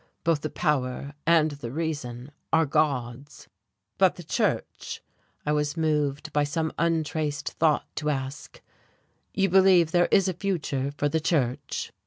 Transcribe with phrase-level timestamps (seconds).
[0.23, 3.47] Both the power and the reason are God's."
[3.99, 4.99] "But the Church,"
[5.45, 8.63] I was moved by some untraced thought to ask,
[9.31, 11.91] "you believe there is a future for the Church?"